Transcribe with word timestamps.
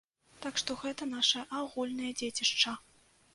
Так 0.45 0.53
што, 0.61 0.77
гэта 0.85 1.07
наша 1.09 1.43
агульнае 1.59 2.11
дзецішча. 2.23 2.75